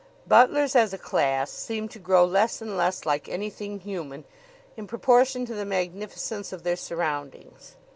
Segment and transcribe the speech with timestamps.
[0.25, 4.25] Butlers as a class seem to grow less and less like anything human
[4.75, 7.75] in proportion to the magnificence of their surroundings.